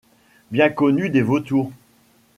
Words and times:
Bien 0.49 0.69
connu 0.71 1.11
des 1.11 1.21
vautours. 1.21 1.71